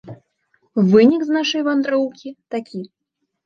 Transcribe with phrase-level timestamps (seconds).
[0.93, 2.87] Вынік з нашай вандроўкі такі.